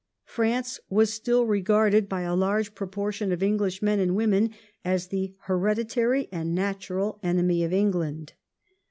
France 0.25 0.79
was 0.89 1.13
still 1.13 1.45
regarded 1.45 2.09
by 2.09 2.21
a 2.21 2.33
large 2.33 2.73
proportion 2.73 3.31
of 3.31 3.43
English 3.43 3.83
men 3.83 3.99
and 3.99 4.15
women 4.15 4.49
as 4.83 5.09
the 5.09 5.35
hereditary 5.41 6.27
and 6.31 6.55
natural 6.55 7.19
enemy 7.21 7.63
of 7.63 7.71
England. 7.71 8.33